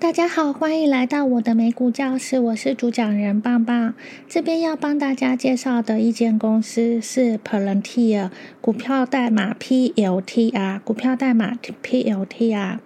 [0.00, 3.94] 大家好，欢迎来到我的美股教室，我是主讲人棒棒。
[4.28, 8.30] 这边要帮大家介绍的一间公司是 Palantir，
[8.60, 12.78] 股票代码 PLTR，股票代码 PLTR。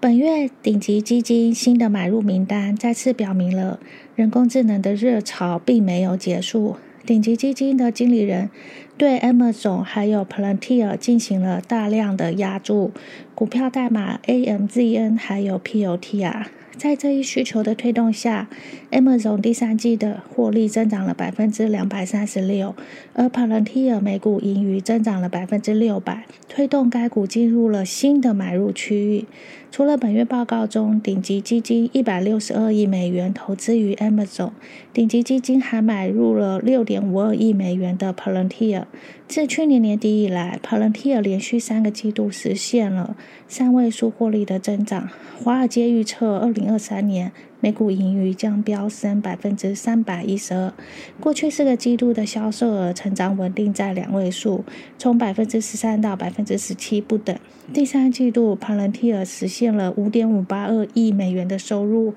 [0.00, 3.78] 本月顶级基金新的买入名单再次表明了
[4.16, 6.76] 人工智能的热潮并没有结束。
[7.04, 8.48] 顶级基金的经理人
[8.96, 12.92] 对 Amazon 还有 Palantir 进行了大量的压注，
[13.34, 16.44] 股票代码 AMZN 还有 POTR。
[16.76, 18.48] 在这一需求的推动下
[18.90, 22.74] ，Amazon 第三季的获利增长了百分之两百三十六，
[23.14, 29.24] 而 Palantir 每股盈余增长了百分之六百，推动该股进入了新的买入区域。
[29.70, 34.50] 除了本月报告中顶级基金一百六十二亿美元投资于 Amazon，
[34.92, 38.83] 顶级基金还买入了六点五二亿美元的 Palantir。
[39.26, 43.16] 自去年年底以来，Palantir 连续三个季度实现了
[43.48, 45.08] 三位数获利的增长。
[45.42, 50.72] 华尔街预测，二零二三年每股盈余将飙升百分之三百一十二。
[51.18, 54.64] 过去四个季度的销售额成长稳定在两位数，
[54.98, 57.36] 从百分之十三到百分之十七不等。
[57.72, 62.14] 第三季度，Palantir 实现了五点五八二亿美元的收入，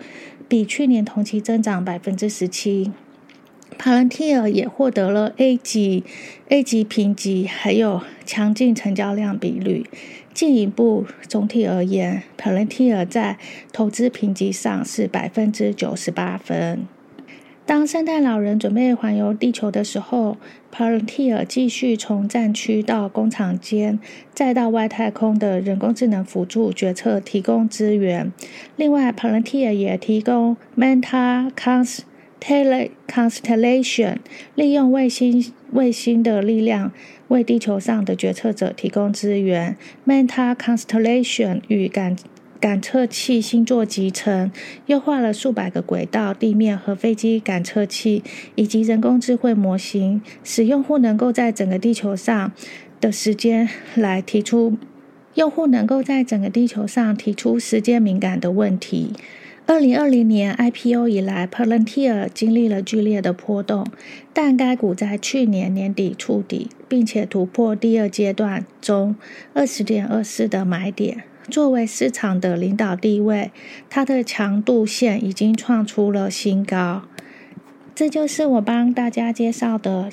[0.47, 2.91] 比去年同期增长百分之十七。
[3.77, 6.03] Palantir 也获得了 A 级
[6.49, 9.85] A 级评级，还有强劲成交量比率。
[10.33, 13.37] 进一步，总体而言，Palantir 在
[13.73, 16.87] 投资评级上是百分之九十八分。
[17.65, 20.37] 当圣诞老人准备环游地球的时候
[20.73, 23.99] ，Palantir 继续从战区到工厂间，
[24.33, 28.31] 再到外太空的人工智能辅助决策提供资源。
[28.75, 31.99] 另外，Palantir 也提供 Manta Cons。
[32.39, 34.17] Tele Constellation
[34.55, 36.91] 利用卫星卫星的力量
[37.27, 39.75] 为地球上的决策者提供资源。
[40.05, 42.15] Manta Constellation 与感
[42.59, 44.51] 感测器星座集成，
[44.87, 48.23] 优化了数百个轨道、地面和飞机感测器
[48.55, 52.51] 以及人工智慧模型，使用户能够在整个地球上
[52.99, 54.77] 的时间来提出
[55.35, 59.13] 用户能够在整个地球上提出时间敏感的问题。
[59.67, 63.85] 二零二零年 IPO 以来，Palantir 经历了剧烈的波动，
[64.31, 69.17] 但该股在去年年底触底，并且突破第二阶段中
[69.53, 71.25] 二十点二四的买点。
[71.49, 73.51] 作为市场的领导地位，
[73.89, 77.03] 它的强度线已经创出了新高。
[77.93, 80.09] 这就是我帮大家介绍的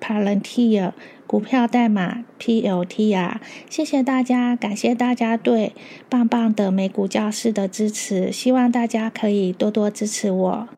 [0.00, 0.92] Palantir。
[1.26, 3.36] 股票代码 PLTR，
[3.68, 5.72] 谢谢大家，感谢大家对
[6.08, 10.68] 棒棒的美股教室的支持，希望大家可以多多支持我。